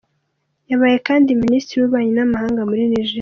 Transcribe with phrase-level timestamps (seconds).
[0.71, 3.09] Yabaye kandi Minisitiri w’Ububanyi n’Amahanga muri Niger.